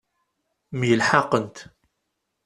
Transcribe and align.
Myelḥaqent. 0.79 1.57